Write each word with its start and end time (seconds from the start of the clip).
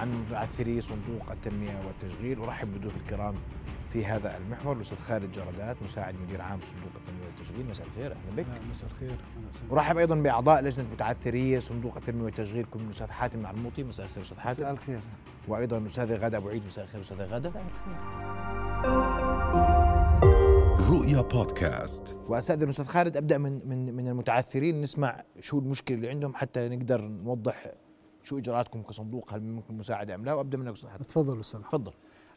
عن 0.00 0.24
معثري 0.32 0.80
صندوق 0.80 1.30
التنمية 1.30 1.80
والتشغيل. 1.86 2.40
أرحب 2.40 2.74
بضيوف 2.74 2.96
الكرام 2.96 3.34
في 3.92 4.06
هذا 4.06 4.36
المحور. 4.36 4.76
الأستاذ 4.76 4.98
خالد 4.98 5.32
جرادات 5.32 5.82
مساعد 5.82 6.14
مدير 6.22 6.42
عام 6.42 6.60
صندوق 6.60 6.92
التنمية 6.96 7.26
والتشغيل. 7.26 7.66
مساء 7.70 7.86
الخير 7.86 8.12
أهلا 8.12 8.36
بك. 8.36 8.46
مساء 8.70 8.90
الخير. 8.90 9.16
أرحب 9.72 9.96
أيضا 9.96 10.14
بأعضاء 10.14 10.62
لجنة 10.62 10.86
متعثري 10.92 11.60
صندوق 11.60 11.96
التنمية 11.96 12.24
والتشغيل 12.24 12.64
كل 12.64 12.80
الاستاذ 12.80 13.06
حاتم 13.06 13.38
معلموطي 13.38 13.84
مساء 13.84 14.06
الخير 14.06 14.22
أستاذ 14.22 14.38
حاتم. 14.38 14.62
مساء 14.62 14.72
الخير. 14.72 15.00
وأيضا 15.48 15.78
الاستاذه 15.78 16.16
غادة 16.16 16.38
أبو 16.38 16.48
عيد. 16.48 16.66
مساء 16.66 16.84
الخير 16.84 17.00
أستاذة 17.00 17.24
غادة. 17.24 17.48
مساء 17.48 17.62
الخير. 17.62 17.98
رؤيا 20.90 21.20
بودكاست. 21.20 22.16
واستاذن 22.28 22.62
الأستاذ 22.62 22.84
خالد 22.84 23.16
أبدأ 23.16 23.38
من 23.38 23.68
من 23.68 23.94
من 23.94 24.08
المتعثرين. 24.08 24.80
نسمع 24.80 25.22
شو 25.40 25.58
المشكلة 25.58 25.96
اللي 25.96 26.08
عندهم 26.08 26.34
حتى 26.34 26.68
نقدر 26.68 27.00
نوضح 27.00 27.72
شو 28.28 28.38
إجراءاتكم 28.38 28.82
كصندوق؟ 28.82 29.34
هل 29.34 29.42
ممكن 29.42 29.78
مساعدة 29.78 30.14
أم 30.14 30.24
لا؟ 30.24 30.32
وأبدأ 30.34 30.58
منك 30.58 30.72
أستاذ 30.72 30.88
تفضل 31.08 31.40
أستاذ. 31.40 31.60
تفضل. 31.60 31.92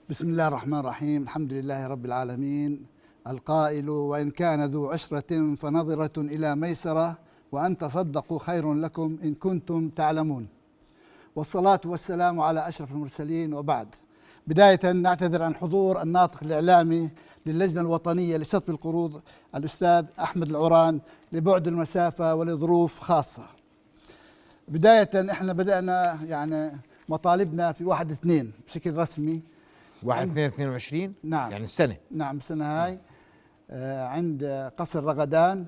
بسم 0.09 0.27
الله 0.27 0.47
الرحمن 0.47 0.79
الرحيم. 0.79 1.23
الحمد 1.23 1.53
لله 1.53 1.87
رب 1.87 2.05
العالمين. 2.05 2.85
القائل 3.27 3.89
وإن 3.89 4.29
كان 4.29 4.65
ذو 4.65 4.89
عشرة 4.89 5.55
فنظرة 5.55 6.17
إلى 6.17 6.55
ميسرة 6.55 7.17
وأن 7.51 7.77
تصدقوا 7.77 8.39
خير 8.39 8.73
لكم 8.73 9.17
إن 9.23 9.33
كنتم 9.33 9.89
تعلمون. 9.89 10.47
والصلاة 11.35 11.81
والسلام 11.85 12.39
على 12.39 12.67
أشرف 12.67 12.91
المرسلين 12.91 13.53
وبعد. 13.53 13.95
بداية 14.47 14.91
نعتذر 14.91 15.43
عن 15.43 15.55
حضور 15.55 16.01
الناطق 16.01 16.43
الإعلامي 16.43 17.09
للجنة 17.45 17.81
الوطنية 17.81 18.37
لسطب 18.37 18.69
القروض 18.69 19.21
الأستاذ 19.55 20.05
أحمد 20.19 20.49
العران 20.49 20.99
لبعد 21.31 21.67
المسافة 21.67 22.35
ولظروف 22.35 22.99
خاصة. 22.99 23.60
بداية 24.71 25.31
إحنا 25.31 25.53
بدأنا 25.53 26.19
يعني 26.25 26.77
مطالبنا 27.09 27.71
في 27.71 27.85
واحد 27.85 28.11
اثنين 28.11 28.51
بشكل 28.67 28.95
رسمي. 28.95 29.41
1 30.03 30.29
2 30.29 30.47
22 30.47 31.13
نعم. 31.23 31.51
يعني 31.51 31.63
السنة. 31.63 31.97
نعم 32.11 32.37
السنة 32.37 32.65
هاي. 32.65 32.99
آه، 33.69 34.07
عند 34.07 34.71
قصر 34.77 35.03
رغدان 35.03 35.65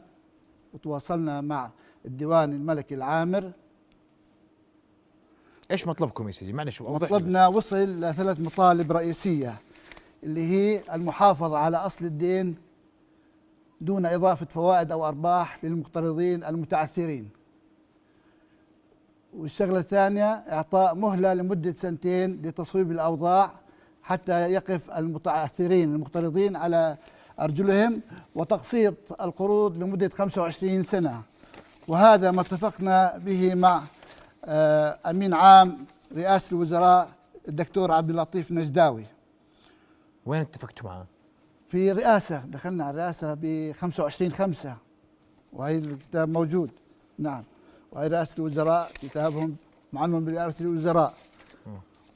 وتواصلنا 0.73 1.41
مع 1.41 1.71
الديوان 2.05 2.53
الملكي 2.53 2.95
العامر. 2.95 3.51
إيش 5.71 5.87
مطلبكم 5.87 6.27
يا 6.27 6.31
سيدي؟ 6.31 6.53
معلش 6.53 6.81
مطلبنا 6.81 7.47
وصل 7.47 8.01
لثلاث 8.01 8.41
مطالب 8.41 8.91
رئيسية 8.91 9.55
اللي 10.23 10.41
هي 10.41 10.81
المحافظة 10.93 11.57
على 11.57 11.77
أصل 11.77 12.05
الدين 12.05 12.55
دون 13.81 14.05
إضافة 14.05 14.45
فوائد 14.45 14.91
أو 14.91 15.07
أرباح 15.07 15.65
للمقترضين 15.65 16.43
المتعثرين. 16.43 17.42
والشغلة 19.37 19.79
الثانية 19.79 20.33
إعطاء 20.33 20.95
مهلة 20.95 21.33
لمدة 21.33 21.73
سنتين 21.73 22.41
لتصويب 22.41 22.91
الأوضاع 22.91 23.51
حتى 24.03 24.51
يقف 24.51 24.91
المتعثرين 24.91 25.95
المقترضين 25.95 26.55
على 26.55 26.97
أرجلهم 27.39 28.01
وتقسيط 28.35 29.21
القروض 29.21 29.77
لمدة 29.77 30.09
25 30.09 30.83
سنة. 30.83 31.21
وهذا 31.87 32.31
ما 32.31 32.41
اتفقنا 32.41 33.17
به 33.17 33.55
مع 33.55 33.83
آه، 34.45 34.99
أمين 35.05 35.33
عام 35.33 35.85
رئاسة 36.15 36.55
الوزراء 36.55 37.09
الدكتور 37.47 37.91
عبد 37.91 38.09
اللطيف 38.09 38.51
نجداوي. 38.51 39.05
وين 40.25 40.41
اتفقتوا 40.41 40.89
معاه؟ 40.89 41.05
في 41.67 41.91
رئاسة 41.91 42.37
دخلنا 42.37 42.83
على 42.83 42.91
الرئاسة 42.91 43.33
ب 43.33 43.71
25 43.71 44.31
5 44.31 44.75
وهي 45.53 45.77
الكتاب 45.77 46.29
موجود. 46.29 46.69
نعم. 47.19 47.43
وهي 47.93 48.07
رئاسة 48.07 48.35
الوزراء 48.37 48.91
كتابهم 49.01 49.55
معلم 49.93 50.25
برئاسة 50.25 50.65
الوزراء. 50.65 51.13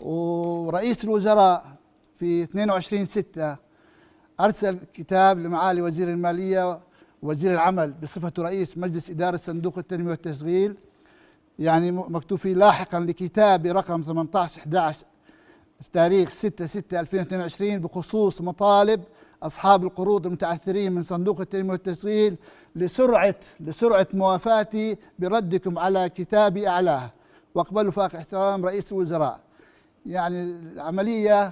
ورئيس 0.01 1.03
الوزراء 1.03 1.65
في 2.15 2.43
22 2.43 3.05
6 3.05 3.55
أرسل 4.39 4.79
كتاب 4.93 5.39
لمعالي 5.39 5.81
وزير 5.81 6.09
المالية 6.09 6.79
وزير 7.21 7.53
العمل 7.53 7.93
بصفته 7.93 8.43
رئيس 8.43 8.77
مجلس 8.77 9.09
إدارة 9.09 9.37
صندوق 9.37 9.77
التنمية 9.77 10.09
والتشغيل. 10.11 10.75
يعني 11.59 11.91
مكتوب 11.91 12.39
فيه 12.39 12.53
لاحقا 12.53 12.99
لكتاب 12.99 13.65
رقم 13.65 14.01
18 14.01 14.61
11 14.61 15.05
تاريخ 15.93 16.29
6 16.29 16.65
6 16.65 16.99
2022 16.99 17.79
بخصوص 17.79 18.41
مطالب 18.41 19.03
أصحاب 19.43 19.83
القروض 19.83 20.25
المتعثرين 20.25 20.91
من 20.91 21.03
صندوق 21.03 21.39
التنمية 21.41 21.71
والتشغيل 21.71 22.35
لسرعه 22.77 23.35
لسرعة 23.59 24.07
موافاتي 24.13 24.97
بردكم 25.19 25.79
على 25.79 26.09
كتابي 26.09 26.67
أعلاه. 26.67 27.11
وأقبلوا 27.55 27.91
فاق 27.91 28.15
احترام 28.15 28.65
رئيس 28.65 28.91
الوزراء. 28.91 29.39
يعني 30.05 30.43
العملية 30.43 31.51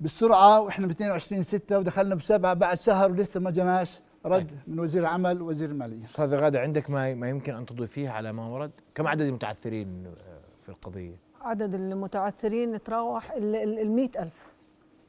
بالسرعة 0.00 0.60
وإحنا 0.60 0.86
ب 0.86 0.90
22 0.90 1.42
6 1.42 1.78
ودخلنا 1.78 2.14
بسبعة 2.14 2.54
بعد 2.54 2.78
شهر 2.80 3.10
ولسه 3.10 3.40
ما 3.40 3.50
جناش 3.50 4.00
رد 4.26 4.50
من 4.66 4.80
وزير 4.80 5.02
العمل 5.02 5.42
ووزير 5.42 5.70
المالية. 5.70 6.04
أستاذ 6.04 6.34
غادة 6.34 6.60
عندك 6.60 6.90
ما 6.90 7.14
ما 7.14 7.28
يمكن 7.28 7.54
أن 7.54 7.66
تضيفيه 7.66 8.08
على 8.10 8.32
ما 8.32 8.48
ورد؟ 8.48 8.70
كم 8.94 9.06
عدد 9.06 9.20
المتعثرين 9.20 10.06
آه، 10.06 10.40
في 10.62 10.68
القضية؟ 10.68 11.16
عدد 11.40 11.74
المتعثرين 11.74 12.74
يتراوح 12.74 13.32
ال 13.32 13.90
100000 13.90 14.32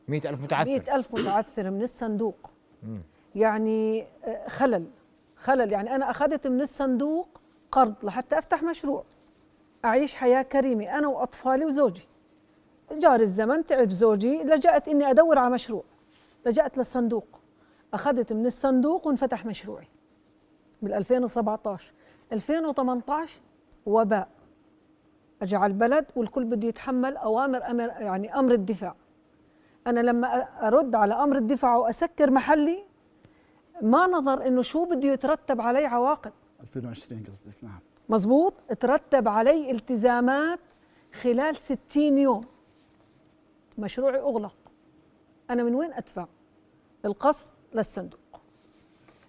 100000 0.07 0.41
متعثر. 0.41 0.69
100000 0.69 1.13
متعثر 1.13 1.71
من 1.71 1.81
الصندوق. 1.81 2.49
يعني 3.35 4.05
آه، 4.25 4.47
خلل. 4.47 4.85
خلل. 5.41 5.71
يعني 5.71 5.95
أنا 5.95 6.09
أخذت 6.09 6.47
من 6.47 6.61
الصندوق 6.61 7.27
قرض 7.71 7.93
لحتى 8.03 8.39
أفتح 8.39 8.63
مشروع 8.63 9.03
أعيش 9.85 10.15
حياة 10.15 10.41
كريمة 10.41 10.97
أنا 10.97 11.07
وأطفالي 11.07 11.65
وزوجي. 11.65 12.07
جار 12.91 13.19
الزمن 13.19 13.65
تعب 13.65 13.89
زوجي 13.89 14.43
لجأت 14.43 14.87
إني 14.87 15.09
أدور 15.09 15.39
على 15.39 15.53
مشروع. 15.53 15.83
لجأت 16.45 16.77
للصندوق. 16.77 17.27
أخذت 17.93 18.33
من 18.33 18.45
الصندوق 18.45 19.07
وانفتح 19.07 19.45
مشروعي. 19.45 19.87
بال 20.81 20.93
2017 20.93 21.93
2018 22.31 23.41
وباء. 23.85 24.27
اجى 25.41 25.55
على 25.55 25.73
البلد 25.73 26.05
والكل 26.15 26.43
بده 26.43 26.67
يتحمل 26.67 27.17
أوامر 27.17 27.69
أمر 27.69 27.87
يعني 27.87 28.39
أمر 28.39 28.51
الدفاع. 28.53 28.95
أنا 29.87 29.99
لما 29.99 30.27
أرد 30.67 30.95
على 30.95 31.13
أمر 31.13 31.37
الدفاع 31.37 31.75
وأسكر 31.75 32.31
محلي 32.31 32.83
ما 33.81 34.07
نظر 34.07 34.47
إنه 34.47 34.61
شو 34.61 34.85
بده 34.85 35.07
يترتب 35.07 35.61
عليه 35.61 35.87
عواقب. 35.87 36.31
2020 36.61 37.23
قصدك 37.23 37.63
نعم. 37.63 37.79
مزبوط؟ 38.09 38.53
ترتب 38.79 39.27
علي 39.27 39.71
التزامات 39.71 40.59
خلال 41.13 41.55
60 41.55 42.17
يوم. 42.17 42.45
مشروعي 43.77 44.19
أغلق. 44.19 44.55
أنا 45.49 45.63
من 45.63 45.75
وين 45.75 45.93
أدفع؟ 45.93 46.25
القصد 47.05 47.47
للصندوق. 47.73 48.19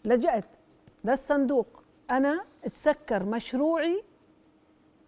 لجأت 0.05 0.45
للصندوق. 1.05 1.67
أنا 2.11 2.45
تسكر 2.73 3.23
مشروعي 3.25 4.03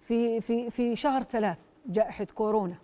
في 0.00 0.40
في 0.40 0.70
في 0.70 0.96
شهر 0.96 1.22
ثلاث 1.22 1.58
جائحة 1.86 2.24
كورونا. 2.24 2.76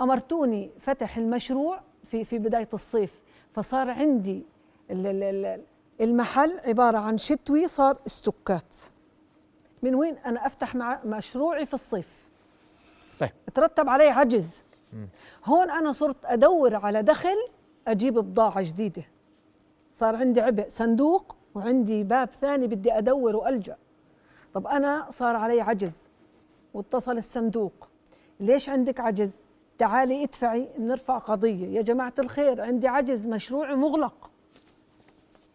أمرتوني 0.00 0.70
فتح 0.80 1.16
المشروع 1.16 1.80
في 2.10 2.24
في 2.24 2.38
بداية 2.38 2.68
الصيف 2.74 3.20
فصار 3.54 3.90
عندي 3.90 4.42
المحل 6.00 6.60
عبارة 6.64 6.98
عن 6.98 7.18
شتوي 7.18 7.68
صار 7.68 7.98
استوكات. 8.06 8.76
من 9.82 9.94
وين 9.94 10.16
أنا 10.18 10.46
أفتح 10.46 10.74
مع 10.74 11.00
مشروعي 11.04 11.66
في 11.66 11.74
الصيف؟ 11.74 12.28
طيب. 13.20 13.30
ترتب 13.54 13.88
علي 13.88 14.08
عجز. 14.08 14.62
هون 15.44 15.70
أنا 15.70 15.92
صرت 15.92 16.24
أدور 16.24 16.74
على 16.74 17.02
دخل 17.02 17.36
أجيب 17.88 18.14
بضاعة 18.14 18.62
جديدة. 18.62 19.02
صار 19.94 20.16
عندي 20.16 20.40
عبء 20.40 20.68
صندوق 20.68 21.36
وعندي 21.54 22.04
باب 22.04 22.28
ثاني 22.28 22.66
بدي 22.66 22.98
أدور 22.98 23.36
وألجأ. 23.36 23.76
طب 24.54 24.66
أنا 24.66 25.06
صار 25.10 25.36
علي 25.36 25.60
عجز 25.60 26.08
واتصل 26.74 27.18
الصندوق. 27.18 27.88
ليش 28.40 28.68
عندك 28.68 29.00
عجز؟ 29.00 29.46
تعالي 29.78 30.24
ادفعي 30.24 30.68
بنرفع 30.78 31.18
قضية. 31.18 31.66
يا 31.66 31.82
جماعة 31.82 32.14
الخير 32.18 32.60
عندي 32.60 32.88
عجز 32.88 33.26
مشروع 33.26 33.74
مغلق. 33.74 34.30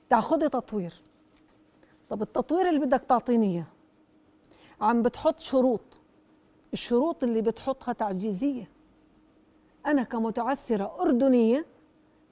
تاخذي 0.10 0.50
تطوير. 0.50 0.94
طب 2.10 2.22
التطوير 2.22 2.70
اللي 2.70 2.80
بدك 2.80 3.04
تعطيني 3.08 3.46
إياه 3.46 3.66
عم 4.82 5.02
بتحط 5.02 5.40
شروط. 5.40 5.82
الشروط 6.74 7.24
اللي 7.24 7.42
بتحطها 7.42 7.94
تعجيزية. 7.94 8.70
أنا 9.86 10.04
كمتعثرة 10.04 10.96
أردنية 11.00 11.66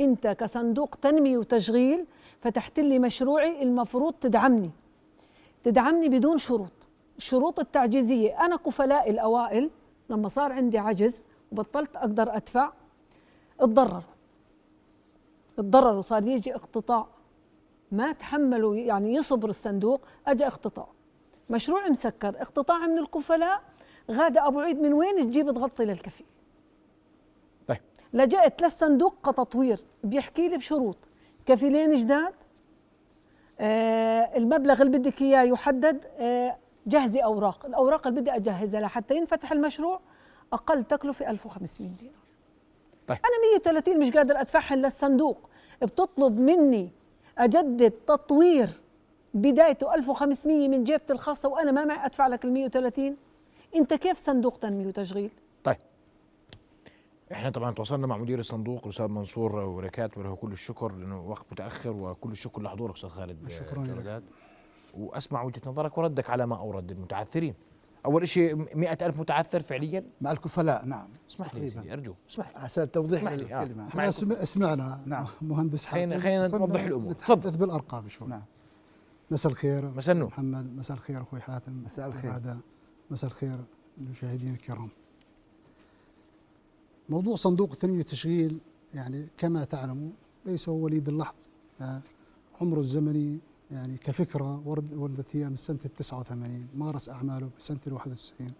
أنت 0.02 0.28
كصندوق 0.28 0.96
تنمية 0.96 1.38
وتشغيل 1.38 2.06
فتحت 2.42 2.80
لي 2.80 3.00
مشروعي 3.00 3.64
المفروض 3.64 4.14
تدعمني. 4.14 4.72
تدعمني 5.64 6.10
بدون 6.10 6.38
شروط. 6.38 6.72
الشروط 7.18 7.60
التعجيزية 7.60 8.46
أنا 8.46 8.56
كفلاء 8.56 9.10
الأوائل 9.10 9.70
لما 10.10 10.28
صار 10.28 10.52
عندي 10.52 10.78
عجز 10.78 11.26
وبطلت 11.52 11.96
أقدر 11.96 12.36
أدفع 12.36 12.72
اتضرروا. 13.60 14.02
اتضرروا 15.60 16.02
صار 16.02 16.28
يجي 16.28 16.56
اقتطاع. 16.56 17.15
ما 17.92 18.12
تحملوا 18.12 18.76
يعني 18.76 19.14
يصبر 19.16 19.50
الصندوق 19.50 20.02
أجا 20.28 20.48
اقتطاع. 20.48 20.88
مشروع 21.50 21.90
مسكر 21.90 22.30
اقتطاع 22.42 22.88
من 22.88 22.98
الكفلاء. 22.98 23.62
غادة 24.12 24.48
أبو 24.48 24.60
عيد 24.60 24.82
من 24.82 24.94
وين 24.94 25.26
تجيب 25.26 25.52
تغطي 25.52 25.86
للكفيل؟ 25.86 26.26
لجأت 28.14 28.62
للصندوق 28.62 29.16
كتطوير 29.30 29.80
بيحكي 30.04 30.48
لي 30.48 30.58
بشروط. 30.58 30.98
كفيلين 31.46 31.96
جداد 31.96 32.34
آه 33.60 34.38
المبلغ 34.38 34.82
اللي 34.82 34.98
بدك 34.98 35.22
إياه 35.22 35.44
يحدد 35.44 36.06
آه 36.18 36.58
جهزي 36.88 37.20
أوراق. 37.20 37.66
الأوراق 37.66 38.08
اللي 38.08 38.22
بدي 38.22 38.32
اجهزها 38.32 38.82
لحتى 38.82 39.16
ينفتح 39.16 39.52
المشروع 39.52 40.00
أقل 40.54 40.84
تكلفة 40.84 41.30
1500 41.30 41.90
دينار. 41.92 42.16
طيب. 43.08 43.18
أنا 43.18 43.52
130 43.54 44.00
مش 44.00 44.12
قادر 44.12 44.40
ادفعهم 44.42 44.80
للصندوق. 44.80 45.50
بتطلب 45.82 46.40
مني 46.40 46.92
أجدد 47.38 47.92
تطوير 47.92 48.70
بدايته. 49.34 49.96
1500 49.96 50.68
من 50.68 50.84
جيبتي 50.84 51.14
الخاصة 51.14 51.50
وأنا 51.50 51.72
ما 51.72 51.86
معي 51.86 52.06
أدفع 52.06 52.28
لك 52.28 52.46
ال 52.46 52.54
130 52.54 53.18
أنت 53.76 53.94
كيف 53.94 54.18
صندوق 54.18 54.58
تنمية 54.58 54.88
وتشغيل؟ 54.88 55.32
طيب. 55.64 55.78
إحنا 57.32 57.50
طبعا 57.50 57.72
تواصلنا 57.72 58.08
مع 58.08 58.18
مدير 58.18 58.40
الصندوق 58.40 58.84
الأستاذ 58.84 59.08
منصور 59.08 59.56
وركات 59.56 60.18
وله 60.18 60.36
كل 60.36 60.52
الشكر 60.52 60.92
لأنه 60.92 61.30
وقت 61.30 61.46
متأخر 61.52 61.92
وكل 61.92 62.32
الشكر 62.32 62.62
لحضورك 62.62 62.96
أستاذ 62.96 63.10
خالد. 63.10 63.50
شكراً 63.50 63.84
لك. 63.84 64.24
وأسمع 64.98 65.44
وجهة 65.44 65.62
نظرك 65.66 65.98
وردك 65.98 66.30
على 66.30 66.48
ما 66.48 66.58
أورد 66.58 66.92
المتعثرين. 66.92 67.54
أول 68.06 68.28
شيء 68.28 68.56
مئة 68.78 69.06
ألف 69.06 69.20
متعثر 69.20 69.62
فعليا 69.62 70.04
مع 70.22 70.32
الكفلاء 70.32 70.86
نعم 70.86 71.08
اسمح 71.30 71.56
لي. 71.56 71.70
سيدي 71.70 71.94
أرجو 71.94 72.14
اسمح 72.30 72.50
لي 72.50 72.56
عشان 72.64 72.92
توضيح 72.92 73.20
اسمح 73.20 73.32
لي، 73.34 73.56
آه. 73.56 73.64
الكلمة 73.64 73.84
معكم. 73.84 74.00
إحنا 74.00 74.12
سم- 74.12 74.44
سمعنا 74.44 75.04
نعم. 75.06 75.26
مهندس 75.42 75.86
حاتم 75.86 76.20
خلينا- 76.20 76.48
نوضح 76.48 76.82
الأمور. 76.84 77.12
نتحدث 77.12 77.56
بالأرقام 77.56 78.08
شوي 78.10 78.28
نعم 78.28 78.44
مساء 79.32 79.52
الخير 79.52 79.86
مساء 79.92 80.16
النور. 80.16 80.28
محمد 80.28 80.76
مساء 80.76 80.98
الخير 80.98 81.22
أخوي 81.22 81.42
حاتم 81.42 81.84
مساء 81.84 82.08
الخير. 82.08 82.24
الأعداء. 82.24 82.58
مساء 83.12 83.30
الخير 83.30 83.60
المشاهدين 83.98 84.54
الكرام 84.54 84.90
موضوع 87.10 87.36
صندوق 87.36 87.72
التنمية 87.72 87.98
والتشغيل 87.98 88.60
يعني 88.94 89.28
كما 89.38 89.64
تعلموا 89.64 90.10
ليس 90.46 90.70
هو 90.70 90.76
وليد 90.76 91.10
اللحظة 91.10 91.36
آه، 91.82 92.02
عمره 92.62 92.80
الزمني 92.80 93.40
يعني 93.72 93.98
كفكرة 93.98 94.62
ورد 94.68 94.94
ولدت 94.94 95.36
هي 95.36 95.50
من 95.50 95.56
سنة 95.56 95.80
ال 95.86 95.94
89 95.96 96.68
مارس 96.76 97.10
أعماله 97.10 97.50
بسنة 97.60 97.80
ال 97.88 97.94
91 97.94 98.52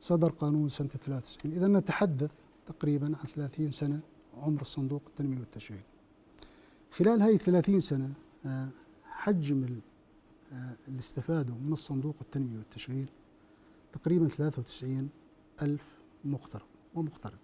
صدر 0.00 0.30
قانون 0.30 0.68
سنة 0.68 0.88
ال 0.94 1.00
93 1.00 1.52
إذا 1.52 1.66
نتحدث 1.68 2.30
تقريبا 2.66 3.06
عن 3.06 3.26
30 3.34 3.70
سنة 3.70 4.00
عمر 4.36 4.60
الصندوق 4.60 5.02
التنمية 5.06 5.38
والتشغيل 5.38 5.82
خلال 6.90 7.22
هذه 7.22 7.36
30 7.36 7.80
سنة 7.80 8.12
آه، 8.46 8.68
حجم 9.04 9.64
ال- 9.64 9.80
آه، 10.52 10.76
اللي 10.88 10.98
استفادوا 10.98 11.54
من 11.54 11.72
الصندوق 11.72 12.16
التنمية 12.20 12.56
والتشغيل 12.58 13.08
تقريبا 13.92 14.28
93 14.28 15.08
ألف 15.62 15.82
مقترض 16.24 16.66
ومقترض 16.94 17.38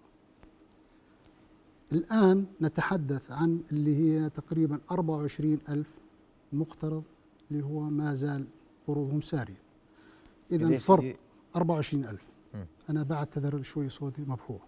الآن 1.91 2.45
نتحدث 2.61 3.31
عن 3.31 3.61
اللي 3.71 3.95
هي 3.95 4.29
تقريبا 4.29 4.79
24 4.91 5.59
ألف 5.69 5.87
مقترض 6.53 7.03
اللي 7.51 7.63
هو 7.63 7.79
ما 7.79 8.13
زال 8.13 8.47
قروضهم 8.87 9.21
سارية 9.21 9.61
إذا 10.51 10.67
الفرق 10.67 11.01
سيدي، 11.01 11.17
24 11.55 12.05
ألف 12.05 12.21
مم. 12.53 12.65
أنا 12.89 13.03
بعتذر 13.03 13.61
شوي 13.61 13.89
صوتي 13.89 14.21
مبحوح 14.21 14.67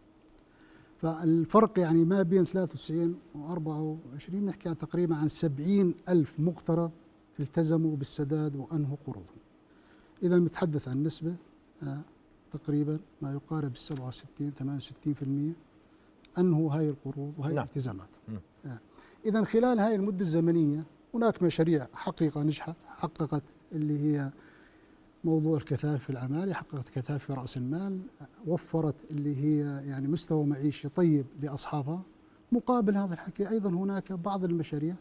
فالفرق 1.02 1.80
يعني 1.80 2.06
ما 2.06 2.22
بين 2.22 2.46
93 2.46 3.20
و 3.36 3.52
24 3.52 4.46
نحكي 4.46 4.70
عن 4.70 4.78
تقريبا 4.78 5.16
عن 5.16 5.28
70 5.28 5.94
ألف 6.10 6.40
مقترض 6.40 6.92
التزموا 7.40 7.96
بالسداد 7.96 8.56
وأنهوا 8.56 8.98
قروضهم 9.08 9.38
إذا 10.24 10.40
نتحدث 10.40 10.88
عن 10.88 11.04
نسبة 11.04 11.36
آه، 11.84 12.02
تقريبا 12.52 13.00
ما 13.22 13.34
يقارب 13.34 13.76
67 13.76 15.54
68% 16.36 16.40
أنهوا 16.40 16.74
هاي 16.74 16.90
القروض 16.90 17.34
وهي 17.38 17.54
نعم. 17.54 17.64
الالتزامات. 17.64 18.10
آه. 18.66 18.80
إذا 19.26 19.44
خلال 19.44 19.80
هاي 19.80 19.96
المدة 19.96 20.22
الزمنية 20.22 20.84
هناك 21.16 21.44
مشاريع 21.44 21.88
حقيقة 21.94 22.44
نجحت 22.44 22.76
حققت 22.88 23.44
اللي 23.72 24.00
هي 24.00 24.32
موضوع 25.24 25.58
الكثافة 25.58 25.98
في 25.98 26.10
العمالة 26.10 26.54
حققت 26.54 26.90
كثافة 26.90 27.18
في 27.18 27.34
رأس 27.34 27.58
المال 27.58 28.00
وفرت 28.48 29.12
اللي 29.12 29.36
هي 29.36 29.88
يعني 29.88 30.08
مستوى 30.08 30.46
معيشي 30.46 30.90
طيب 30.90 31.26
لأصحابها. 31.42 32.02
مقابل 32.52 32.98
هذا 32.98 33.14
الحكي 33.14 33.50
أيضا 33.50 33.70
هناك 33.70 34.14
بعض 34.14 34.44
المشاريع 34.44 34.96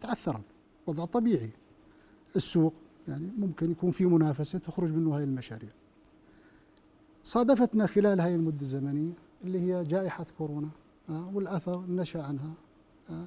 تعثرت 0.00 0.44
وضع 0.86 1.04
طبيعي. 1.04 1.50
السوق 2.36 2.74
يعني 3.08 3.32
ممكن 3.38 3.70
يكون 3.70 3.90
في 3.90 4.06
منافسة 4.06 4.58
تخرج 4.58 4.90
منه 4.90 5.16
هاي 5.16 5.24
المشاريع. 5.24 5.70
صادفتنا 7.22 7.86
خلال 7.86 8.20
هاي 8.20 8.34
المدة 8.34 8.60
الزمنية 8.62 9.12
اللي 9.44 9.60
هي 9.60 9.84
جائحة 9.84 10.26
كورونا 10.38 10.68
آه، 11.10 11.30
والأثر 11.34 11.84
نشأ 11.88 12.22
عنها 12.22 12.52
آه، 13.10 13.26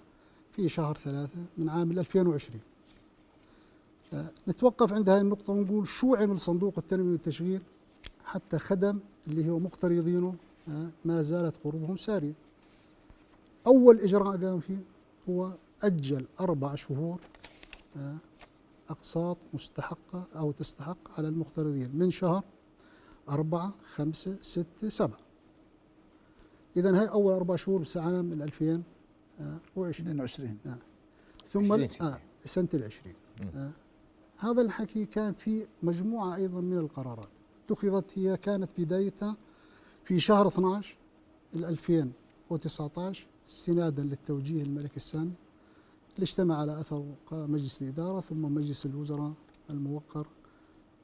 في 0.56 0.69
شهر 0.69 0.98
ثلاثة 0.98 1.40
من 1.57 1.69
عام 1.69 1.92
2020 1.92 2.60
آه، 4.13 4.25
نتوقف 4.48 4.94
عند 4.94 5.10
هذه 5.10 5.22
النقطة 5.22 5.54
ونقول 5.54 5.88
شو 5.88 6.16
عمل 6.16 6.40
صندوق 6.40 6.74
التنمية 6.78 7.12
والتشغيل 7.12 7.62
حتى 8.25 8.60
خدم 8.60 9.00
اللي 9.28 9.50
هو 9.50 9.60
مقترضينه 9.60 10.36
آه، 10.69 10.90
ما 11.06 11.22
زالت 11.22 11.56
قروضهم 11.63 11.96
سارية. 11.96 12.34
أول 13.68 14.00
إجراء 14.00 14.38
قام 14.38 14.60
فيه 14.60 14.84
هو 15.30 15.52
أجل 15.84 16.25
أربع 16.40 16.75
شهور 16.75 17.19
آه، 17.98 18.16
أقساط 18.90 19.38
مستحقة 19.54 20.24
أو 20.36 20.51
تستحق 20.51 20.98
على 21.18 21.28
المقترضين 21.28 21.92
من 21.94 22.12
شهر 22.12 22.44
أربعة 23.30 23.74
خمسة 23.86 24.38
ستة 24.42 24.90
سبعة. 24.90 25.19
إذا 26.78 27.01
هاي 27.01 27.10
أول 27.10 27.34
أربع 27.34 27.56
شهور 27.56 27.84
عام 27.96 28.34
2020 28.34 28.84
22 29.40 30.58
ثم 31.48 31.64
20 31.74 31.84
ال- 31.84 31.90
سنة. 31.90 32.08
آه 32.14 32.20
سنة 32.46 32.70
العشرين. 32.74 33.16
مم. 33.42 33.50
آه 33.56 33.72
هذا 34.38 34.62
الحكي 34.62 35.06
كان 35.06 35.34
في 35.34 35.68
مجموعة 35.84 36.36
أيضا 36.36 36.62
من 36.62 36.78
القرارات. 36.78 37.28
اتخذت 37.66 38.18
هي 38.20 38.38
كانت 38.38 38.70
بدايتها 38.78 39.38
في 40.04 40.20
شهر 40.20 40.48
12 40.48 40.98
ال 41.56 41.66
2019 41.66 43.28
استنادا 43.50 44.04
للتوجيه 44.04 44.64
الملكي 44.64 44.98
السامي 44.98 45.32
اللي 46.16 46.24
اجتمع 46.24 46.58
على 46.58 46.80
أثر 46.82 47.06
مجلس 47.32 47.82
الإدارة 47.82 48.20
ثم 48.20 48.42
مجلس 48.42 48.86
الوزراء 48.86 49.34
الموقر. 49.70 50.28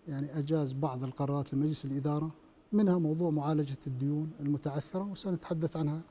يعني 0.07 0.39
أجاز 0.39 0.74
بعض 0.74 1.04
القرارات 1.04 1.54
لمجلس 1.54 1.86
الإدارة 1.86 2.31
منها 2.72 2.98
موضوع 2.98 3.30
معالجة 3.30 3.78
الديون 3.88 4.31
المتعثرة 4.39 5.04
وسنتحدث 5.12 5.78
عنها 5.78 6.02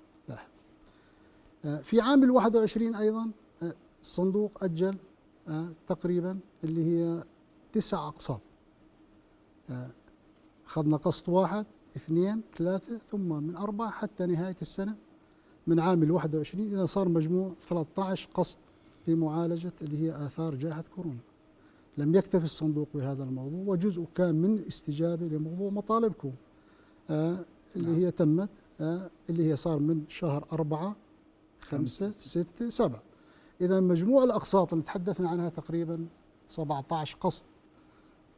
في 1.62 2.00
عام 2.00 2.25
ال 2.25 2.31
21 2.31 2.95
أيضا 2.95 3.31
آه، 3.62 3.75
الصندوق 4.02 4.64
أجل 4.64 4.97
آه، 5.49 5.69
تقريبا 5.87 6.38
اللي 6.64 6.85
هي 6.85 7.25
تسع 7.73 8.09
أقساط. 8.09 8.40
آه، 9.71 9.90
أخذنا 10.67 10.97
قسط 10.97 11.29
واحد 11.29 11.67
اثنين 11.97 12.43
ثلاثة 12.57 12.99
ثم 12.99 13.43
من 13.43 13.57
أربعة 13.57 13.90
حتى 13.90 14.26
نهاية 14.26 14.57
السنة 14.62 14.97
من 15.67 15.81
عام 15.81 16.02
ال 16.02 16.11
21 16.11 16.67
إذا 16.73 16.85
صار 16.85 17.09
مجموع 17.09 17.52
13 17.69 18.29
قسط 18.35 18.59
لمعالجة 19.07 19.73
اللي 19.83 19.99
هي 19.99 20.26
آثار 20.26 20.55
جائحة 20.55 20.85
كورونا. 20.97 21.21
لم 21.99 22.14
يكتفي 22.14 22.45
الصندوق 22.45 22.88
بهذا 22.95 23.25
الموضوع 23.25 23.61
وجزء 23.67 24.05
كان 24.14 24.35
من 24.35 24.64
استجابة 24.69 25.26
لموضوع 25.26 25.71
مطالبكم 25.71 26.33
آه 27.11 27.45
اللي 27.76 28.07
هي 28.07 28.11
تمت 28.11 28.50
آه 28.81 29.11
اللي 29.31 29.50
هي 29.50 29.57
صار 29.57 29.79
من 29.79 30.05
شهر 30.09 30.47
أربعة 30.52 30.97
خمسة 31.62 32.12
ستة 32.19 32.69
سبعة. 32.69 33.02
إذا 33.61 33.81
مجموع 33.81 34.25
الأقساط 34.25 34.73
اللي 34.73 34.85
تحدثنا 34.85 35.29
عنها 35.29 35.49
تقريبا 35.49 36.07
17 36.49 37.17
قسط 37.21 37.45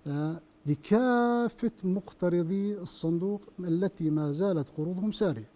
آه 0.07 0.41
لكافة 0.67 1.71
مقترضي 1.85 2.75
الصندوق 2.79 3.41
التي 3.61 4.11
ما 4.11 4.33
زالت 4.33 4.69
قروضهم 4.77 5.13
سارية. 5.13 5.49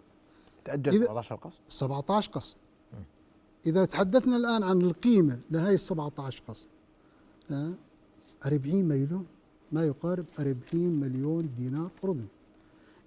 إذا- 0.95 1.03
17 1.05 1.35
قسط 1.35 1.61
17 1.69 2.31
قسط. 2.31 2.57
إذا 3.65 3.85
تحدثنا 3.85 4.37
الآن 4.37 4.63
عن 4.63 4.81
القيمة 4.81 5.39
لهي 5.51 5.73
ال 5.73 5.79
17 5.79 6.41
قسط 6.47 6.69
آه، 7.51 7.71
40 8.45 8.85
مليون 8.85 9.25
ما 9.71 9.83
يقارب 9.83 10.25
40 10.39 10.89
مليون 10.99 11.49
دينار 11.57 11.91
أردني 12.03 12.27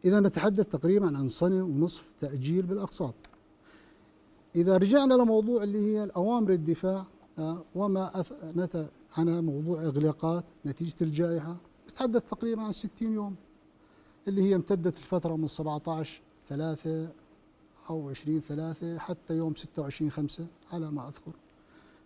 إذا 0.04 0.20
نتحدث 0.20 0.66
تقريبا 0.66 1.18
عن 1.18 1.28
سنة 1.28 1.62
ونصف 1.64 2.04
تأجيل 2.20 2.62
بالأقساط. 2.62 3.14
إذا 4.56 4.76
رجعنا 4.76 5.14
لموضوع 5.14 5.62
اللي 5.62 5.78
هي 5.78 6.04
الأوامر 6.04 6.52
الدفاع 6.52 7.04
آه، 7.38 7.62
وما 7.74 8.10
أث- 8.10 8.56
نتج 8.56 8.86
عنها 9.18 9.40
موضوع 9.40 9.82
إغلاقات 9.82 10.44
نتيجة 10.66 10.96
الجائحة 11.00 11.56
نتحدث 11.90 12.30
تقريبا 12.30 12.62
عن 12.62 12.72
60 12.72 13.12
يوم 13.12 13.34
اللي 14.28 14.42
هي 14.42 14.54
امتدت 14.54 14.96
الفترة 14.96 15.36
من 15.36 15.46
17 15.46 16.20
3 16.48 17.08
أو 17.90 18.10
20 18.10 18.40
3 18.40 18.98
حتى 18.98 19.34
يوم 19.36 19.54
26 19.54 20.10
5 20.10 20.46
على 20.72 20.90
ما 20.90 21.08
أذكر. 21.08 21.32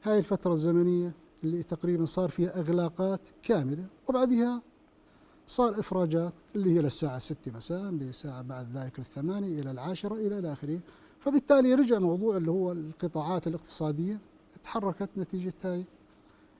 هاي 0.02 0.18
الفترة 0.18 0.52
الزمنية 0.52 1.12
اللي 1.44 1.62
تقريبا 1.62 2.04
صار 2.04 2.28
فيها 2.30 2.60
إغلاقات 2.60 3.20
كاملة 3.42 3.84
وبعدها 4.08 4.62
صار 5.46 5.80
إفراجات 5.80 6.32
اللي 6.54 6.70
هي 6.76 6.82
للساعة 6.82 7.18
6 7.18 7.50
مساء 7.52 7.90
لساعة 7.90 8.42
بعد 8.42 8.76
ذلك 8.76 8.98
الثمانية 8.98 9.60
إلى 9.62 9.70
العاشرة 9.70 10.14
إلى 10.14 10.52
آخره 10.52 10.80
فبالتالي 11.24 11.74
رجع 11.74 11.98
موضوع 11.98 12.36
اللي 12.36 12.50
هو 12.50 12.72
القطاعات 12.72 13.46
الاقتصادية 13.46 14.18
تحركت 14.62 15.10
نتيجه 15.16 15.52
هاي 15.64 15.84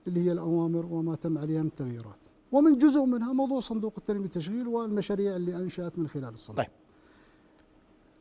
اللي 0.07 0.21
هي 0.27 0.33
الأوامر 0.33 0.87
وما 0.87 1.15
تم 1.15 1.39
عليها 1.39 1.63
من 1.63 1.75
تغييرات 1.75 2.19
ومن 2.53 2.79
جزء 2.79 3.05
منها 3.05 3.33
موضوع 3.33 3.61
صندوق 3.61 3.95
التنميه 3.99 4.23
والتشغيل 4.23 4.69
والمشاريع 4.69 5.37
اللي 5.37 5.57
أنشأت 5.57 5.99
من 5.99 6.09
خلال 6.09 6.29
الصندوق. 6.29 6.65
طيب. 6.65 6.73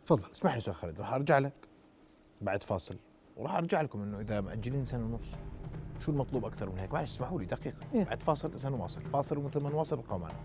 تفضل. 0.05 0.31
اسمح 0.31 0.51
لي 0.51 0.57
أستاذ 0.57 0.73
خالد 0.73 0.99
راح 0.99 1.13
أرجع 1.13 1.39
لك 1.39 1.53
بعد 2.41 2.63
فاصل. 2.63 2.95
وراح 3.37 3.55
أرجع 3.55 3.81
لكم 3.81 4.01
إنه 4.01 4.19
إذا 4.19 4.41
مأجلين 4.41 4.85
سنة 4.85 5.05
ونص 5.05 5.31
شو 5.99 6.11
المطلوب 6.11 6.45
أكثر 6.45 6.69
من 6.69 6.79
هيك؟ 6.79 6.93
معلش 6.93 7.11
اسمحوا 7.11 7.39
لي 7.39 7.45
دقيقة. 7.45 7.77
إيه. 7.93 8.03
بعد 8.03 8.23
فاصل 8.23 8.59
سنواصل 8.59 9.01
فاصل 9.01 9.37
ومثل 9.37 9.63
ما 9.63 9.69
نواصل 9.69 9.97
ابقوا 9.97 10.17
معنا 10.17 10.35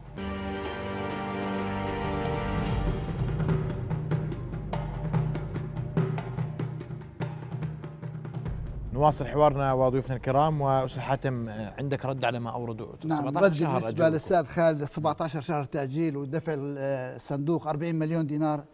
نواصل 8.99 9.27
حوارنا 9.27 9.73
وضيوفنا 9.73 10.17
الكرام. 10.17 10.61
وأستاذ 10.61 11.01
حاتم 11.01 11.49
عندك 11.49 12.05
رد 12.05 12.25
على 12.25 12.39
ما 12.41 12.51
اورده 12.51 12.87
نعم 13.05 13.21
17 13.21 13.67
رد 13.67 13.81
بالنسبة. 13.81 14.09
للأستاذ 14.09 14.45
خالد 14.45 14.85
17 14.85 15.41
شهر 15.41 15.65
تأجيل 15.65 16.17
ودفع 16.17 16.53
الصندوق 16.57 17.67
40 17.67 17.95
مليون 17.95 18.27
دينار. 18.27 18.65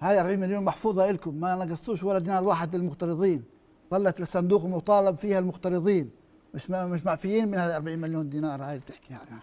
هاي 0.00 0.20
40 0.20 0.38
مليون 0.38 0.64
محفوظة 0.64 1.10
لكم 1.10 1.34
ما 1.34 1.54
نقصتوش 1.64 2.04
ولا 2.04 2.18
دينار 2.18 2.44
واحد 2.44 2.76
للمقترضين. 2.76 3.42
ظلت 3.90 4.20
للصندوق 4.20 4.64
مطالب 4.64 5.16
فيها 5.16 5.38
المقترضين. 5.38 6.10
مش 6.54 6.70
ما 6.70 6.86
مش 6.86 7.04
معفيين 7.06 7.48
من 7.48 7.58
هذه 7.58 7.76
40 7.76 7.98
مليون 7.98 8.28
دينار 8.28 8.62
هاي 8.62 8.68
اللي 8.68 8.80
بتحكي 8.80 9.14
عنها 9.14 9.42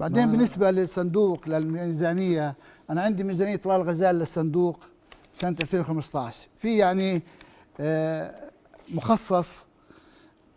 بعدين 0.00 0.30
بالنسبة 0.30 0.70
للصندوق 0.70 1.48
للميزانية 1.48 2.54
أنا 2.90 3.00
عندي 3.02 3.24
ميزانية 3.24 3.56
طلال 3.56 3.82
غزال 3.82 4.16
للصندوق 4.18 4.78
سنة 5.34 5.56
2015 5.60 6.48
في 6.56 6.78
يعني 6.78 7.22
آه، 7.80 8.43
مخصص 8.88 9.66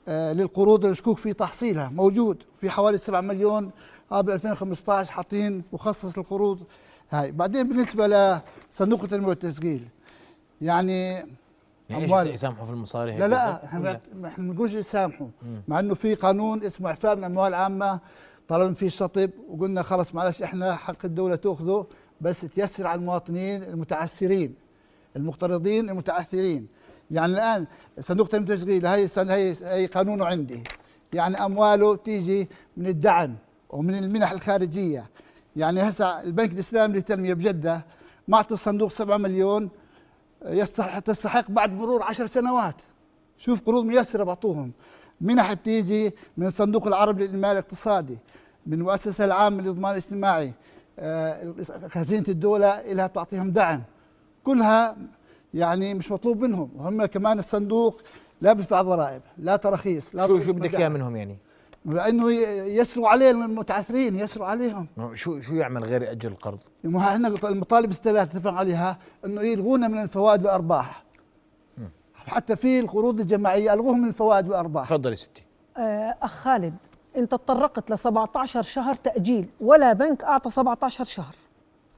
آه، 0.07 0.33
للقروض 0.33 0.85
المشكوك 0.85 1.17
في 1.17 1.33
تحصيلها. 1.33 1.89
موجود 1.89 2.43
في 2.61 2.69
حوالي 2.69 2.97
7 2.97 3.21
مليون 3.21 3.71
قبل 4.11 4.31
2015 4.33 5.11
حاطين 5.11 5.63
مخصص 5.73 6.17
للقروض 6.17 6.59
هاي. 7.09 7.31
بعدين 7.31 7.69
بالنسبة 7.69 8.07
لصندوق 8.71 9.03
التنمية 9.03 9.27
والتسجيل 9.27 9.87
يعني 10.61 11.23
يعني 11.89 12.29
يسامحوا 12.33 12.65
في 12.65 12.71
المصاري 12.71 13.17
لا 13.17 13.27
لا؟ 13.27 13.65
إحنا؟ 13.65 13.79
ما- 13.79 14.27
إحنا 14.27 14.43
ما 14.45 14.51
بنقولش 14.51 14.73
يسامحوا. 14.73 15.27
مع 15.67 15.79
إنه 15.79 15.93
في 15.93 16.13
قانون 16.15 16.63
اسمه 16.63 16.89
إعفاء 16.89 17.15
من 17.15 17.19
الاموال 17.23 17.47
العامه 17.47 17.99
طلبنا 18.47 18.73
فيه 18.75 18.87
الشطب 18.87 19.29
وقلنا 19.49 19.81
خلص 19.83 20.15
معلش 20.15 20.41
إحنا 20.41 20.75
حق 20.75 21.05
الدولة 21.05 21.35
تأخذه 21.35 21.87
بس 22.21 22.41
تيسر 22.41 22.87
على 22.87 22.99
المواطنين 22.99 23.63
المتعسرين 23.63 24.55
المقترضين 25.15 25.89
المتعثرين 25.89 26.67
يعني 27.11 27.33
الآن 27.33 27.65
صندوق 27.99 28.27
تنميه 28.27 28.43
التشغيل 28.53 28.85
هي 28.85 29.07
هي 29.17 29.55
هي 29.63 29.85
قانونه 29.85 30.25
عندي. 30.25 30.63
يعني 31.13 31.45
أمواله 31.45 31.95
تيجي 31.95 32.49
من 32.77 32.87
الدعم 32.87 33.35
ومن 33.69 33.95
المنح 33.95 34.31
الخارجية. 34.31 35.09
يعني 35.55 35.81
هسه 35.81 36.21
البنك 36.21 36.51
الإسلامي 36.51 36.93
للتنميه 36.93 37.33
بجدة 37.33 37.85
معطي 38.27 38.53
الصندوق 38.53 38.91
7 38.91 39.17
مليون 39.17 39.69
يستحق 40.45 40.99
تستحق 40.99 41.51
بعد 41.51 41.71
مرور 41.71 42.03
عشر 42.03 42.27
سنوات. 42.27 42.75
شوف 43.37 43.61
قروض 43.61 43.85
ميسرة 43.85 44.23
بعطوهم. 44.23 44.71
منح 45.21 45.53
بتيجي 45.53 46.13
من 46.37 46.47
الصندوق 46.47 46.87
العربي 46.87 47.27
للإنماء 47.27 47.51
الاقتصادي 47.51 48.17
من 48.67 48.73
المؤسسة 48.73 49.25
العامة 49.25 49.61
للإضمان 49.61 49.91
الاجتماعي. 49.91 50.53
آه، 50.99 51.53
خزينة 51.93 52.25
الدولة 52.29 52.81
لها 52.81 53.07
تعطيهم 53.07 53.51
دعم. 53.51 53.83
كلها 54.43 54.97
يعني 55.53 55.93
مش 55.93 56.11
مطلوب 56.11 56.41
منهم 56.41 56.69
وهم 56.75 57.05
كمان 57.05 57.39
الصندوق 57.39 58.01
لا 58.41 58.53
بيدفع 58.53 58.81
ضرائب 58.81 59.21
لا 59.37 59.55
تراخيص 59.55 60.15
لا 60.15 60.27
شو 60.27 60.39
شو 60.39 60.53
بدك. 60.53 60.75
إياه 60.75 60.89
منهم 60.89 61.15
يعني؟ 61.15 61.37
انه 61.85 62.31
يسروا 62.67 63.07
عليه 63.07 63.31
المتعثرين 63.31 64.15
يسروا 64.15 64.47
عليهم 64.47 64.87
شو 65.13 65.41
شو 65.41 65.55
يعمل 65.55 65.83
غير 65.83 66.01
يأجل 66.01 66.29
القرض؟ 66.29 66.59
ما 66.83 66.99
إحنا 66.99 67.27
المطالب 67.27 67.91
الثلاث 67.91 68.35
اتفق 68.35 68.53
عليها 68.53 68.97
إنه 69.25 69.41
يلغونا 69.41 69.87
من 69.87 70.01
الفوائد 70.01 70.41
والأرباح 70.41 71.03
حتى 72.15 72.55
في 72.55 72.79
القروض 72.79 73.19
الجماعية 73.19 73.73
ألغوهم 73.73 74.01
من 74.01 74.07
الفوائد 74.07 74.47
والأرباح 74.47 74.89
تفضلي 74.89 75.15
ستي 75.15 75.43
آه، 75.77 76.15
أخ 76.21 76.31
خالد 76.31 76.75
أنت 77.17 77.31
تطرقت 77.31 77.91
ل 77.91 77.99
17 77.99 78.61
شهر 78.61 78.95
تأجيل 78.95 79.49
ولا 79.61 79.93
بنك 79.93 80.23
أعطى 80.23 80.49
17 80.49 81.03
شهر 81.03 81.35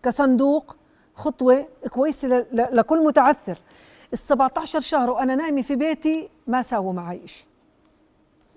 كصندوق 0.03 0.75
خطوة 1.19 1.67
كويسة 1.89 2.27
ل- 2.27 2.45
ل- 2.53 2.67
لكل 2.71 3.03
متعثر. 3.03 3.57
ال 4.13 4.17
17 4.17 4.79
شهر 4.79 5.09
وأنا 5.09 5.35
نايمة 5.35 5.61
في 5.61 5.75
بيتي 5.75 6.29
ما 6.47 6.61
ساووا 6.61 6.93
معي 6.93 7.27
شيء 7.27 7.45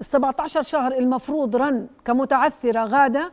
ال 0.01 0.05
17 0.05 0.63
شهر 0.63 0.93
المفروض 0.93 1.57
رن 1.57 1.87
كمتعثرة 2.05 2.85
غادة 2.85 3.33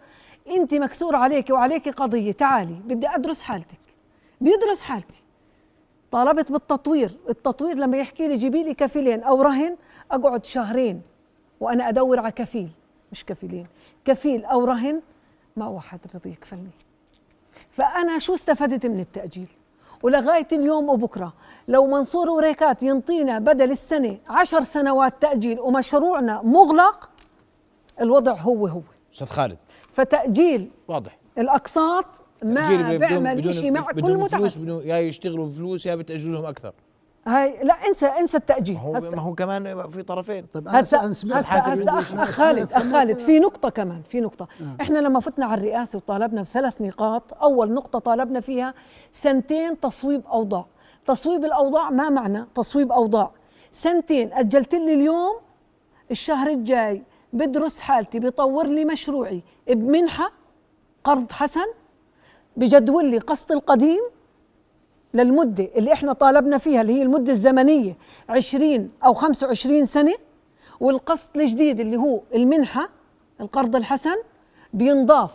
أنت 0.50 0.74
مكسور 0.74 1.16
عليك 1.16 1.50
وعليك 1.50 1.90
قضية. 1.90 2.32
تعالي 2.32 2.74
بدي 2.86 3.08
أدرس 3.08 3.42
حالتك. 3.42 3.80
بيدرس 4.42 4.82
حالتي. 4.82 5.24
طالبت 6.12 6.52
بالتطوير. 6.52 7.18
التطوير 7.30 7.76
لما 7.78 7.98
يحكي 7.98 8.28
لي 8.28 8.36
جيبي 8.36 8.64
لي 8.64 8.74
كفيلين 8.74 9.24
أو 9.24 9.42
رهن 9.42 9.78
أقعد 10.12 10.46
شهرين 10.46 11.02
وأنا 11.60 11.90
أدور 11.90 12.20
على 12.20 12.32
كفيل. 12.32 12.70
مش 13.12 13.26
كفيلين 13.26 13.68
كفيل 14.06 14.46
أو 14.46 14.66
رهن 14.66 15.02
ما 15.58 15.68
واحد 15.68 16.00
رضي 16.16 16.30
يكفلني. 16.30 16.72
فأنا 17.80 18.20
شو 18.20 18.34
استفدت 18.34 18.86
من 18.86 19.00
التأجيل؟ 19.00 19.48
ولغاية 20.04 20.48
اليوم 20.52 20.90
وبكرة 20.90 21.34
لو 21.68 21.88
منصور 21.88 22.30
وريكات 22.30 22.84
ينطينا 22.84 23.40
بدل 23.40 23.72
السنة 23.72 24.18
عشر 24.30 24.64
سنوات 24.64 25.14
تأجيل 25.22 25.60
ومشروعنا 25.60 26.42
مغلق 26.42 27.10
الوضع 28.02 28.34
هو 28.34 28.68
هو. 28.68 28.82
أستاذ 29.14 29.28
خالد. 29.28 29.58
فتأجيل 29.94 30.70
واضح. 30.88 31.18
الأقساط 31.38 32.06
تأجيل 32.42 32.84
ما 32.84 32.98
بيعمل 32.98 33.54
شيء 33.54 33.72
مع 33.72 33.92
كل 33.92 34.02
بدون 34.02 34.28
فلوس 34.28 34.34
متعثر 34.34 34.62
بدون 34.62 34.84
يا 34.88 34.98
يشتغلوا 34.98 35.48
بفلوس 35.48 35.86
يا 35.86 35.96
بتاجلوا 35.96 36.36
لهم 36.36 36.46
أكثر. 36.46 36.74
هاي 37.28 37.64
لا 37.64 37.74
انسى 37.74 38.08
انسى 38.08 38.38
التأجيل. 38.38 38.78
هو 38.78 38.92
ما 38.92 39.22
هو 39.22 39.36
كمان 39.36 39.90
في 39.90 40.04
طرفين. 40.04 40.46
طيب 40.54 40.68
أنا 40.68 40.82
هسا 40.82 40.98
هسا 40.98 41.40
اخ 41.40 42.30
خالد 42.30 42.72
اخ 42.72 42.92
خالد 42.92 43.20
في 43.20 43.40
نقطة 43.40 43.70
كمان 43.70 44.02
في 44.10 44.22
نقطة. 44.22 44.48
إحنا 44.82 45.00
لما 45.00 45.20
فتنا 45.20 45.46
على 45.46 45.62
الرئاسة 45.62 45.98
وطالبنا 45.98 46.42
بثلاث 46.42 46.82
نقاط 46.82 47.24
أول 47.42 47.72
نقطة 47.72 48.00
طالبنا 48.00 48.40
فيها 48.40 48.74
سنتين 49.12 49.80
تصويب 49.80 50.22
أوضاع. 50.28 50.66
تصويب 51.06 51.46
الأوضاع 51.46 51.90
ما 51.90 52.10
معنى 52.10 52.46
تصويب 52.56 52.92
أوضاع. 52.92 53.32
سنتين 53.72 54.34
أجلت 54.34 54.76
لي 54.76 54.94
اليوم 54.94 55.40
الشهر 56.12 56.48
الجاي 56.48 57.04
بدرس 57.34 57.80
حالتي 57.80 58.20
بطور 58.20 58.68
لي 58.68 58.86
مشروعي 58.86 59.44
بمنحة 59.68 60.32
قرض 61.04 61.32
حسن 61.32 61.66
بجدول 62.58 63.06
لي 63.06 63.18
قسط 63.18 63.52
القديم 63.52 64.02
للمدة 65.14 65.68
اللي 65.76 65.94
إحنا 65.94 66.14
طالبنا 66.14 66.58
فيها 66.58 66.82
اللي 66.82 66.94
هي 66.94 67.02
المدة 67.02 67.32
الزمنية 67.32 67.98
20 68.30 68.90
أو 69.06 69.14
25 69.14 69.86
سنة. 69.86 70.14
والقسط 70.80 71.38
الجديد 71.38 71.80
اللي 71.80 71.98
هو 71.98 72.22
المنحة 72.36 72.90
القرض 73.42 73.76
الحسن 73.76 74.16
بينضاف 74.74 75.32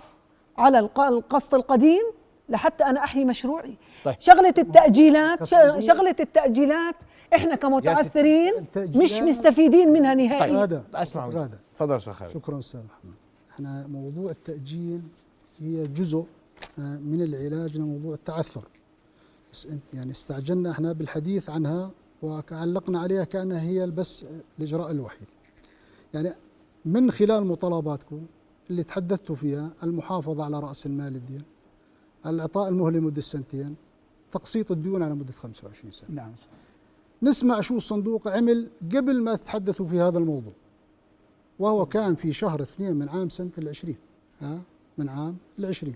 على 0.58 0.78
الق- 0.78 1.00
القسط 1.00 1.54
القديم 1.54 2.02
لحتى 2.48 2.84
أنا 2.84 3.04
أحيي 3.04 3.24
مشروعي. 3.24 3.76
طيب. 4.04 4.14
شغلة 4.18 4.54
التأجيلات 4.58 5.44
شغلة 5.80 6.16
التأجيلات 6.20 6.94
إحنا 7.34 7.54
كمتعثرين 7.54 8.52
مش 8.76 9.12
مستفيدين 9.12 9.92
منها 9.92 10.14
طيب 10.14 10.26
نهائيا 10.30 10.56
غادة 10.60 10.82
اسمعوا 10.94 11.32
غادة. 11.32 11.58
تفضل 11.76 11.96
أستاذ 11.96 12.12
خالد. 12.12 12.30
شكرا 12.30 12.58
أستاذ 12.58 12.80
محمد. 12.80 13.14
إحنا 13.50 13.86
موضوع 13.86 14.30
التأجيل 14.30 15.00
هي 15.60 15.86
جزء 15.86 16.24
آه، 16.78 16.98
من 17.04 17.22
العلاج 17.22 17.76
لموضوع 17.78 18.14
التعثر. 18.14 18.62
يعني 19.94 20.10
استعجلنا 20.10 20.70
إحنا 20.70 20.92
بالحديث 20.92 21.50
عنها 21.50 21.90
وعلقنا 22.22 22.98
عليها 22.98 23.24
كأنها 23.24 23.62
هي 23.62 23.86
بس 23.86 24.24
الاجراء 24.58 24.90
الوحيد 24.90 25.28
يعني 26.14 26.32
من 26.84 27.10
خلال 27.10 27.46
مطالباتكم 27.46 28.26
اللي 28.70 28.82
تحدثتوا 28.82 29.36
فيها 29.36 29.70
المحافظة 29.82 30.44
على 30.44 30.60
رأس 30.60 30.86
المال 30.86 31.16
الدين 31.16 31.42
الإعطاء 32.26 32.68
المهله 32.68 32.98
لمدة 32.98 33.20
سنتين 33.20 33.76
تقسيط 34.32 34.70
الديون 34.70 35.02
على 35.02 35.14
مدة 35.14 35.32
25 35.32 35.92
سنة. 35.92 36.10
نعم 36.10 36.32
نسمع 37.22 37.60
شو 37.60 37.76
الصندوق 37.76 38.28
عمل 38.28 38.68
قبل 38.94 39.22
ما 39.22 39.36
تتحدثوا 39.36 39.86
في 39.86 40.00
هذا 40.00 40.18
الموضوع 40.18 40.52
وهو 41.58 41.86
كان 41.86 42.14
في 42.14 42.32
شهر 42.32 42.62
اثنين 42.62 42.96
من 42.96 43.08
عام 43.08 43.28
سنة 43.28 43.50
العشرين 43.58 43.96
ها؟ 44.40 44.60
من 44.98 45.08
عام 45.08 45.36
العشرين. 45.58 45.94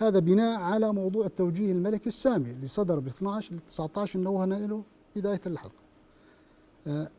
هذا 0.00 0.18
بناء 0.18 0.60
على 0.60 0.92
موضوع 0.92 1.26
التوجيه 1.26 1.72
الملكي 1.72 2.06
السامي 2.06 2.50
اللي 2.50 2.66
صدر 2.66 2.98
ب 2.98 3.06
12 3.06 3.54
ل 3.54 3.60
19 3.60 4.20
نوهنا 4.20 4.54
له 4.54 4.84
بداية 5.16 5.40
الحلقة. 5.46 5.82
آه، 6.86 7.10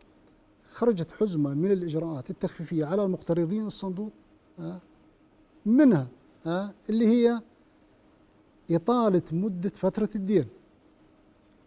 خرجت 0.71 1.11
حزمة 1.11 1.53
من 1.53 1.71
الإجراءات 1.71 2.29
التخفيفية 2.29 2.85
على 2.85 3.03
المقترضين 3.03 3.65
الصندوق 3.65 4.11
آه، 4.59 4.79
منها 5.65 6.07
آه، 6.45 6.73
اللي 6.89 7.07
هي 7.07 7.41
إطالة 8.71 9.21
مدة 9.31 9.69
فترة 9.69 10.09
الدين 10.15 10.45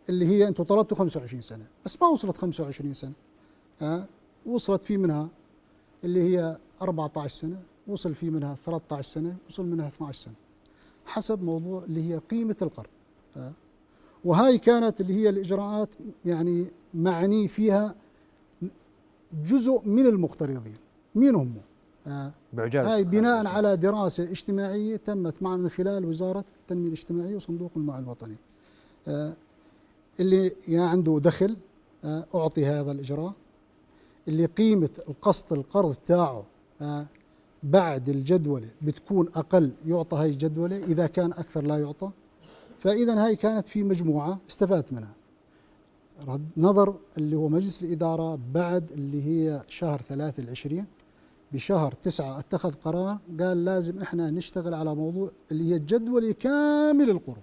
اللي 0.08 0.26
هي 0.26 0.48
أنتم 0.48 0.64
طلبتوا 0.64 0.96
25 0.96 1.42
سنة 1.42 1.66
بس 1.84 2.02
ما 2.02 2.08
وصلت 2.08 2.36
25 2.36 2.94
سنة 2.94 3.12
ها 3.80 4.06
وصلت 4.46 4.84
في 4.84 4.96
منها 4.96 5.28
اللي 6.04 6.22
هي 6.22 6.58
14 6.82 7.34
سنة 7.34 7.62
وصل 7.86 8.14
في 8.14 8.30
منها 8.30 8.54
13 8.54 9.08
سنة 9.08 9.36
وصل 9.48 9.66
منها 9.66 9.88
12 9.88 10.18
سنة. 10.18 10.43
حسب 11.06 11.42
موضوع 11.42 11.84
اللي 11.84 12.10
هي 12.10 12.18
قيمة 12.18 12.56
القرض. 12.62 12.90
ها 13.36 13.52
وهاي 14.24 14.58
كانت 14.58 15.00
اللي 15.00 15.14
هي 15.14 15.28
الإجراءات 15.28 15.88
يعني 16.24 16.66
معني 16.94 17.48
فيها 17.48 17.94
جزء 19.44 19.82
من 19.84 20.06
المقترضين 20.06 20.76
مين 21.14 21.34
هم؟ 21.34 21.54
بعجاز 22.52 22.86
هاي 22.86 23.04
بناء 23.04 23.46
على 23.46 23.76
دراسة 23.76 24.24
اجتماعية 24.24 24.96
تمت 24.96 25.42
مع 25.42 25.56
من 25.56 25.68
خلال 25.68 26.04
وزارة 26.04 26.44
التنمية 26.60 26.86
الاجتماعية 26.88 27.36
وصندوق 27.36 27.70
المال 27.76 27.98
الوطني. 27.98 28.36
آه، 29.08 29.32
اللي 30.20 30.52
يا 30.68 30.82
عنده 30.82 31.18
دخل 31.22 31.56
آه، 32.04 32.26
أعطي 32.34 32.66
هذا 32.66 32.92
الإجراء. 32.92 33.32
اللي 34.28 34.44
قيمة 34.46 34.90
القسط 35.08 35.52
القرض 35.52 35.94
تاعه 36.06 36.44
آه، 36.82 37.06
بعد 37.64 38.08
الجدولة 38.08 38.68
بتكون 38.82 39.28
أقل 39.34 39.72
يعطى 39.86 40.16
هاي 40.16 40.30
الجدولة 40.30 40.76
إذا 40.76 41.06
كان 41.06 41.32
أكثر 41.32 41.64
لا 41.64 41.78
يعطى 41.78 42.10
فإذا 42.78 43.24
هاي 43.26 43.36
كانت 43.36 43.66
في 43.66 43.82
مجموعة 43.82 44.38
استفادت 44.48 44.92
منها 44.92 45.12
رد 46.28 46.48
نظر 46.56 46.96
اللي 47.18 47.36
هو 47.36 47.48
مجلس 47.48 47.82
الإدارة 47.82 48.38
بعد 48.54 48.92
اللي 48.92 49.22
هي 49.22 49.62
شهر 49.68 50.00
ثلاثة 50.00 50.42
العشرين 50.42 50.86
بشهر 51.52 51.92
تسعة 51.92 52.38
اتخذ 52.38 52.72
قرار 52.72 53.18
قال 53.40 53.64
لازم 53.64 53.98
إحنا 53.98 54.30
نشتغل 54.30 54.74
على 54.74 54.94
موضوع 54.94 55.30
اللي 55.50 55.70
هي 55.70 55.76
الجدولة 55.76 56.32
كامل 56.32 57.10
القروض 57.10 57.42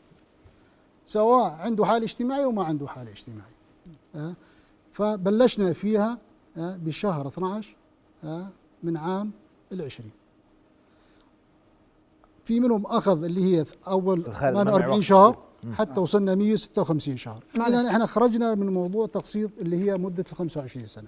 سواء 1.05 1.51
عنده 1.51 1.85
حالة 1.85 2.05
اجتماعية 2.05 2.45
وما 2.45 2.63
عنده 2.63 2.87
حالة 2.87 3.11
اجتماعية 3.11 3.55
أه؟ 4.15 4.33
فبلشنا 4.91 5.73
فيها 5.73 6.17
أه؟ 6.57 6.75
بشهر 6.75 7.27
12 7.27 7.75
أه؟ 8.23 8.47
من 8.83 8.97
عام 8.97 9.31
العشرين 9.73 10.11
في 12.45 12.59
منهم 12.59 12.85
أخذ 12.85 13.23
اللي 13.23 13.43
هي 13.45 13.65
منع 13.87 14.33
48 14.33 14.93
وقت. 14.93 14.99
شهر؟ 15.03 15.37
حتى 15.77 15.99
وصلنا 15.99 16.35
156 16.35 17.17
شهر. 17.17 17.43
إذا 17.67 17.87
إحنا 17.89 18.05
خرجنا 18.05 18.55
من 18.55 18.73
موضوع 18.73 19.05
تقسيط 19.07 19.51
اللي 19.61 19.85
هي 19.91 19.97
مدة 19.97 20.23
ال 20.31 20.35
25 20.35 20.85
سنة. 20.87 21.07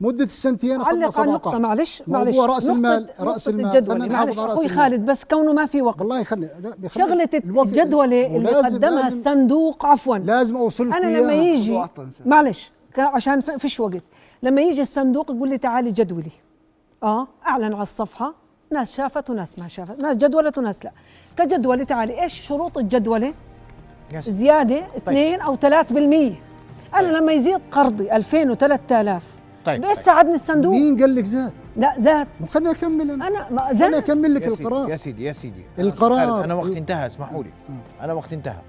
مدة 0.00 0.24
السنتين 0.24 0.80
أخذنا 0.80 1.04
علق 1.04 1.20
على 1.20 1.28
النقطة 1.28 1.50
17 1.50 1.58
معلش 1.62 2.02
موضوع 2.06 2.46
معلش. 2.46 2.54
رأس 2.54 2.66
نقطة- 2.68 2.70
المال- 2.70 3.02
نقطة 3.06 3.24
رأس 3.24 3.48
المال. 3.48 3.66
الجدولة 3.76 3.98
خلينا 4.00 4.14
نحافظ 4.14 4.26
معلش 4.26 4.38
على 4.38 4.46
رأس 4.46 4.52
أخوي 4.58 4.66
المال. 4.66 4.78
خالد 4.78 5.06
بس 5.10 5.24
كونه 5.24 5.52
ما 5.52 5.66
في 5.66 5.82
وقت. 5.82 6.00
والله 6.00 6.24
خلني 6.24 6.48
لا 6.62 6.74
بيخلي 6.78 7.04
شغلة 7.04 7.28
الوقت- 7.34 7.66
الجدولة 7.68 8.26
اللي 8.26 8.50
قدمها 8.50 8.90
لازم- 9.02 9.18
الصندوق 9.18 9.86
عفوا. 9.86 10.18
لازم 10.18 10.56
اوصل 10.56 10.84
لكم 10.88 10.94
أنا 10.96 11.18
لما. 11.18 11.32
يجي. 11.32 11.82
معلش 12.26 12.70
عشان 12.98 13.40
فيش 13.40 13.80
وقت. 13.80 14.02
لما 14.42 14.62
يجي 14.62 14.80
الصندوق 14.80 15.30
يقول 15.30 15.48
لي 15.48 15.58
تعالي 15.58 15.92
جدولي. 15.92 16.30
آه 17.02 17.28
أعلن 17.46 17.72
على 17.74 17.82
الصفحة. 17.82 18.34
ناس 18.72 18.96
شافت 18.96 19.30
وناس 19.30 19.58
ما 19.58 19.68
شافت. 19.68 20.00
ناس 20.00 20.16
جدولت 20.16 20.58
وناس 20.58 20.84
لا. 20.84 20.92
كجدولة 21.36 21.84
تعالي. 21.84 22.22
إيش 22.22 22.40
شروط 22.40 22.78
الجدولة؟ 22.78 23.34
يس. 24.12 24.30
زيادة 24.30 24.84
2 24.96 25.40
أو 25.40 25.56
3% 25.56 26.32
أنا 26.94 27.06
لما 27.06 27.32
يزيد 27.32 27.60
قرضي 27.70 28.12
2000 28.12 28.54
و3000 28.54 29.22
طيب. 29.64 29.80
بايش 29.80 29.98
ساعدني 29.98 30.34
الصندوق. 30.34 30.72
مين 30.72 31.00
قال 31.00 31.14
لك 31.14 31.24
زاد؟ 31.24 31.52
لا 31.76 31.94
زاد. 31.98 32.28
خليني 32.48 32.70
اكمل 32.70 33.10
أنا 33.10 33.28
أنا 33.28 33.50
ما 33.50 33.60
خليني 33.60 33.78
زاد 33.78 33.94
اكمل 33.94 34.34
لك 34.34 34.46
القرار. 34.46 34.90
يا 34.90 34.96
سيدي 34.96 35.24
يا 35.24 35.32
سيدي. 35.32 35.64
القرار. 35.78 36.44
أنا 36.44 36.54
وقت 36.54 36.76
انتهى 36.76 37.06
اسمحوا 37.06 37.42
لي. 37.42 37.50
أنا 38.00 38.12
وقت 38.12 38.32
انتهى. 38.32 38.60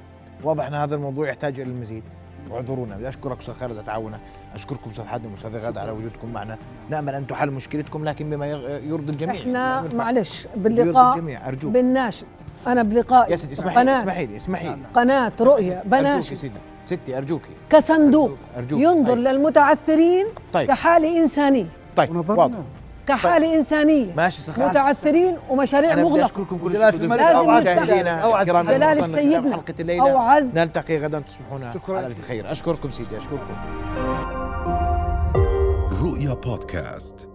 واضح 0.43 0.67
إن 0.67 0.73
هذا 0.73 0.95
الموضوع 0.95 1.29
يحتاج 1.29 1.59
إلى 1.59 1.69
المزيد. 1.71 2.03
واعذرونا 2.49 2.95
بدي 2.95 3.07
أشكرك 3.07 3.39
أستاذ 3.39 3.53
خالد 3.53 3.73
على 3.73 3.85
تعاونك. 3.85 4.19
أشكركم 4.55 4.89
أستاذ 4.89 5.05
حاتم 5.05 5.31
وأستاذ 5.31 5.57
غادة 5.57 5.81
على 5.81 5.91
وجودكم 5.91 6.33
معنا. 6.33 6.57
نأمل 6.89 7.15
أن 7.15 7.27
تحل 7.27 7.51
مشكلتكم 7.51 8.05
لكن 8.05 8.29
بما 8.29 8.47
يرضي 8.47 9.11
الجميع. 9.11 9.35
إحنا. 9.35 9.83
معلش 9.93 10.45
يرضي 10.45 10.69
باللقاء 10.69 11.15
الجميع. 11.15 11.47
أرجوك. 11.47 11.71
بالناشد 11.71 12.27
أنا 12.67 12.83
بلقائي 12.83 13.31
يا 13.31 13.35
سيدي 13.35 13.53
اسمحي 13.53 13.75
لي 13.75 13.81
قناة. 13.81 13.99
اسمحي 13.99 14.25
لي 14.25 14.35
اسمحي 14.35 14.67
لي. 14.67 14.77
قناة 14.95 15.31
رؤية 15.41 15.73
أرجوك 15.73 15.87
بناشد 15.87 16.31
يا 16.31 16.37
سيدي. 16.37 16.57
ستي 16.83 17.17
أرجوكي. 17.17 17.49
كصندوق. 17.69 18.37
أرجوك. 18.57 18.79
ينظر 18.79 19.13
طيب. 19.13 19.17
للمتعثرين 19.17 20.25
طيب. 20.53 20.67
كحالة 20.67 21.17
إنسانية. 21.19 21.65
طيب 21.95 22.09
ونظرنا. 22.09 22.63
واضح 23.09 23.21
كحالة 23.21 23.55
إنسانية 23.55 24.13
ماشي 24.15 24.51
خالد. 24.51 24.69
متعثرين 24.69 25.37
ومشاريع 25.49 25.93
أنا 25.93 26.01
بدي 26.01 26.11
مغلقة. 26.11 26.25
أشكركم 26.25 26.57
كل 26.57 26.73
جلالة 26.73 26.89
الشكر 26.89 27.05
إلى 28.75 28.93
سيدنا. 28.93 29.53
حلقة 29.53 29.75
الليلة. 29.79 30.11
أو 30.11 30.17
عز 30.17 30.57
نلتقي 30.57 30.97
غدا 30.97 31.19
تصبحون 31.19 31.71
شكراً. 31.73 31.97
على 31.97 32.07
الف 32.07 32.27
خير. 32.27 32.51
أشكركم 32.51 32.91
سيدي 32.91 33.17
أشكركم. 33.17 33.55
رؤيا 36.03 36.33
بودكاست. 36.33 37.29